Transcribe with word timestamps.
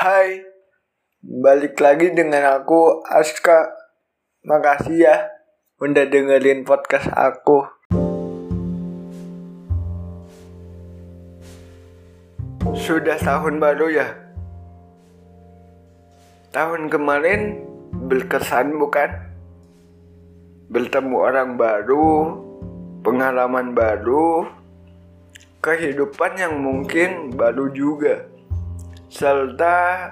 Hai, 0.00 0.40
balik 1.20 1.76
lagi 1.76 2.08
dengan 2.16 2.56
aku 2.56 3.04
Aska. 3.04 3.68
Makasih 4.48 4.96
ya 4.96 5.28
udah 5.76 6.08
dengerin 6.08 6.64
podcast 6.64 7.04
aku. 7.12 7.68
Sudah 12.72 13.20
tahun 13.20 13.60
baru 13.60 13.92
ya? 13.92 14.08
Tahun 16.48 16.88
kemarin 16.88 17.60
berkesan 17.92 18.80
bukan? 18.80 19.12
Bertemu 20.72 21.16
orang 21.20 21.60
baru, 21.60 22.40
pengalaman 23.04 23.76
baru, 23.76 24.48
kehidupan 25.60 26.40
yang 26.40 26.56
mungkin 26.56 27.36
baru 27.36 27.68
juga, 27.76 28.39
serta 29.10 30.06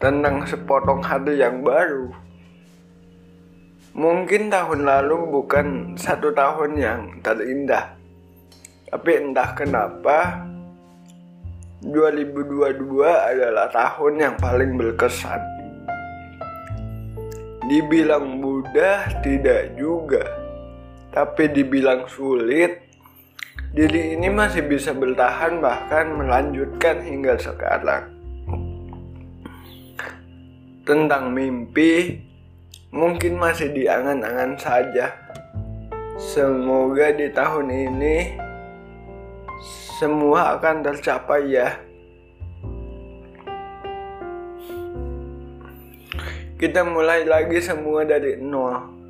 tentang 0.00 0.48
sepotong 0.48 1.04
hati 1.04 1.36
yang 1.36 1.60
baru. 1.60 2.08
Mungkin 3.92 4.48
tahun 4.48 4.88
lalu 4.88 5.28
bukan 5.28 5.66
satu 6.00 6.32
tahun 6.32 6.80
yang 6.80 7.00
terindah, 7.20 7.92
tapi 8.88 9.20
entah 9.20 9.52
kenapa 9.52 10.40
2022 11.84 13.04
adalah 13.04 13.68
tahun 13.68 14.14
yang 14.16 14.34
paling 14.40 14.80
berkesan. 14.80 15.44
Dibilang 17.68 18.40
mudah 18.40 19.20
tidak 19.20 19.76
juga, 19.76 20.24
tapi 21.12 21.52
dibilang 21.52 22.08
sulit, 22.08 22.91
diri 23.72 24.12
ini 24.12 24.28
masih 24.28 24.68
bisa 24.68 24.92
bertahan 24.92 25.64
bahkan 25.64 26.12
melanjutkan 26.12 27.00
hingga 27.00 27.40
sekarang. 27.40 28.12
Tentang 30.84 31.32
mimpi, 31.32 32.20
mungkin 32.92 33.40
masih 33.40 33.72
diangan-angan 33.72 34.60
saja. 34.60 35.16
Semoga 36.20 37.16
di 37.16 37.32
tahun 37.32 37.66
ini 37.72 38.16
semua 39.96 40.58
akan 40.58 40.84
tercapai 40.84 41.42
ya. 41.48 41.68
Kita 46.60 46.86
mulai 46.86 47.26
lagi 47.26 47.58
semua 47.58 48.06
dari 48.06 48.38
nol. 48.38 49.01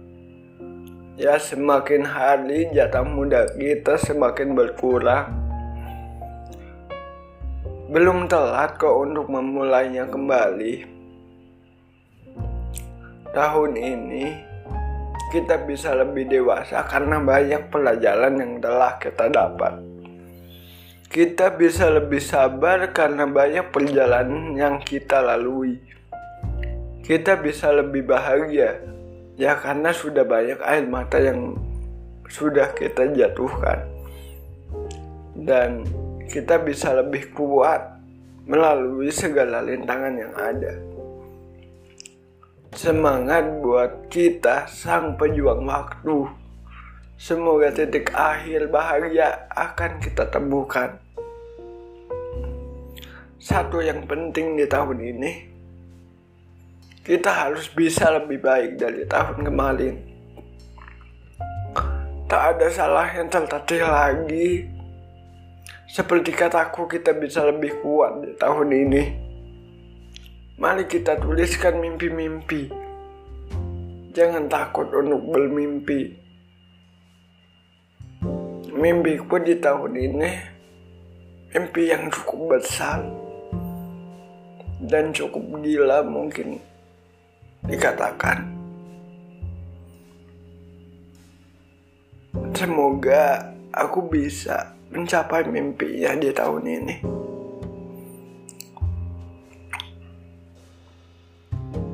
Ya 1.13 1.37
semakin 1.37 2.09
hari 2.09 2.73
jatah 2.73 3.05
muda 3.05 3.45
kita 3.53 4.01
semakin 4.01 4.57
berkurang. 4.57 5.29
Belum 7.93 8.25
telat 8.25 8.81
kok 8.81 8.97
untuk 8.97 9.29
memulainya 9.29 10.09
kembali. 10.09 10.89
Tahun 13.29 13.73
ini 13.77 14.41
kita 15.37 15.69
bisa 15.69 15.93
lebih 15.93 16.33
dewasa 16.33 16.81
karena 16.89 17.21
banyak 17.21 17.69
pelajaran 17.69 18.41
yang 18.41 18.53
telah 18.65 18.97
kita 18.97 19.29
dapat. 19.29 19.85
Kita 21.13 21.53
bisa 21.53 21.93
lebih 21.93 22.25
sabar 22.25 22.89
karena 22.97 23.29
banyak 23.29 23.69
perjalanan 23.69 24.57
yang 24.57 24.81
kita 24.81 25.21
lalui. 25.21 25.77
Kita 27.05 27.37
bisa 27.37 27.69
lebih 27.69 28.01
bahagia 28.09 29.02
ya 29.37 29.57
karena 29.57 29.91
sudah 29.93 30.25
banyak 30.25 30.61
air 30.61 30.85
mata 30.89 31.17
yang 31.17 31.57
sudah 32.29 32.73
kita 32.73 33.13
jatuhkan. 33.13 33.85
Dan 35.33 35.85
kita 36.29 36.61
bisa 36.61 36.97
lebih 36.97 37.33
kuat 37.37 38.01
melalui 38.49 39.13
segala 39.13 39.61
rintangan 39.63 40.15
yang 40.17 40.35
ada. 40.35 40.73
Semangat 42.73 43.61
buat 43.61 44.09
kita 44.09 44.65
sang 44.65 45.21
pejuang 45.21 45.69
waktu. 45.69 46.25
Semoga 47.21 47.69
titik 47.71 48.11
akhir 48.17 48.73
bahagia 48.73 49.47
akan 49.53 50.01
kita 50.01 50.27
temukan. 50.33 50.97
Satu 53.37 53.85
yang 53.85 54.09
penting 54.09 54.57
di 54.57 54.65
tahun 54.65 54.99
ini, 54.99 55.52
kita 57.03 57.35
harus 57.35 57.67
bisa 57.67 58.15
lebih 58.15 58.39
baik 58.39 58.79
dari 58.79 59.03
tahun 59.11 59.43
kemarin. 59.43 59.95
Tak 62.31 62.43
ada 62.57 62.67
salah 62.71 63.11
yang 63.11 63.27
tertatih 63.27 63.83
lagi. 63.83 64.71
Seperti 65.91 66.31
kataku, 66.33 66.87
kita 66.87 67.13
bisa 67.13 67.43
lebih 67.45 67.83
kuat 67.83 68.23
di 68.23 68.33
tahun 68.39 68.71
ini. 68.71 69.03
Mari 70.63 70.87
kita 70.87 71.19
tuliskan 71.19 71.83
mimpi-mimpi. 71.83 72.71
Jangan 74.15 74.47
takut 74.47 74.87
untuk 74.95 75.27
bermimpi. 75.27 76.23
Mimpiku 78.73 79.37
di 79.43 79.59
tahun 79.59 79.93
ini 79.99 80.31
mimpi 81.53 81.83
yang 81.93 82.09
cukup 82.09 82.57
besar 82.57 83.05
dan 84.81 85.13
cukup 85.13 85.45
gila 85.61 86.01
mungkin 86.01 86.72
dikatakan. 87.67 88.53
Semoga 92.53 93.55
aku 93.73 94.07
bisa 94.07 94.77
mencapai 94.93 95.49
mimpinya 95.49 96.13
di 96.15 96.31
tahun 96.31 96.65
ini. 96.69 96.97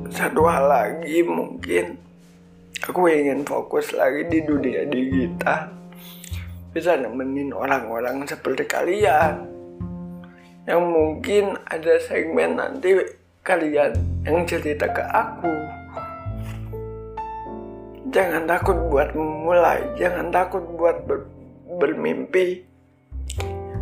Satu 0.09 0.43
hal 0.51 0.67
lagi 0.67 1.23
mungkin 1.23 1.95
aku 2.83 3.07
ingin 3.07 3.47
fokus 3.47 3.95
lagi 3.95 4.27
di 4.27 4.43
dunia 4.43 4.83
digital. 4.89 5.71
Bisa 6.75 6.99
nemenin 6.99 7.55
orang-orang 7.55 8.27
seperti 8.27 8.67
kalian. 8.67 9.47
Yang 10.67 10.83
mungkin 10.85 11.45
ada 11.65 11.97
segmen 12.03 12.59
nanti 12.59 12.93
kalian 13.49 13.97
yang 14.29 14.45
cerita 14.45 14.85
ke 14.85 15.01
aku. 15.09 15.49
Jangan 18.13 18.45
takut 18.45 18.77
buat 18.93 19.09
memulai, 19.17 19.81
jangan 19.97 20.29
takut 20.29 20.61
buat 20.77 21.01
ber, 21.09 21.25
bermimpi. 21.81 22.61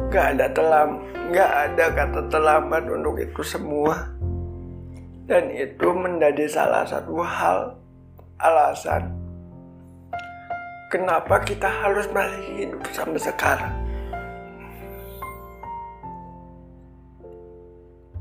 Gak 0.07 0.39
ada 0.39 0.47
telam, 0.55 1.03
gak 1.35 1.51
ada 1.51 1.85
kata 1.91 2.31
terlambat 2.31 2.87
untuk 2.87 3.19
itu 3.19 3.43
semua. 3.43 4.07
Dan 5.27 5.51
itu 5.51 5.91
menjadi 5.91 6.47
salah 6.47 6.87
satu 6.87 7.19
hal 7.19 7.75
alasan 8.39 9.11
kenapa 10.87 11.43
kita 11.43 11.67
harus 11.67 12.07
masih 12.15 12.43
hidup 12.55 12.79
sampai 12.95 13.19
sekarang. 13.19 13.86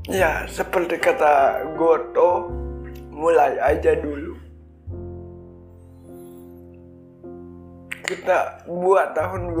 Ya, 0.07 0.47
seperti 0.47 1.03
kata 1.03 1.67
Goto, 1.75 2.47
mulai 3.11 3.59
aja 3.59 3.91
dulu. 3.91 4.39
Kita 8.07 8.63
buat 8.71 9.11
tahun 9.11 9.51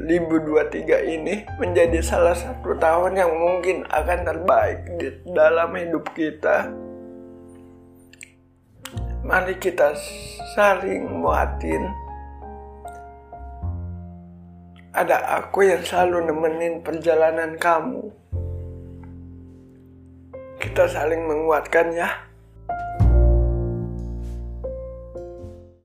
2023 0.00 1.04
ini 1.04 1.44
menjadi 1.60 2.00
salah 2.00 2.32
satu 2.32 2.80
tahun 2.80 3.12
yang 3.12 3.28
mungkin 3.28 3.84
akan 3.92 4.24
terbaik 4.24 4.88
di 4.96 5.12
dalam 5.36 5.68
hidup 5.76 6.08
kita. 6.16 6.72
Mari 9.20 9.60
kita 9.60 9.92
saling 10.56 11.12
muatin. 11.12 11.84
Ada 14.96 15.44
aku 15.44 15.68
yang 15.68 15.84
selalu 15.84 16.32
nemenin 16.32 16.80
perjalanan 16.80 17.60
kamu 17.60 18.16
kita 20.60 20.84
saling 20.84 21.24
menguatkan 21.24 21.96
ya. 21.96 22.29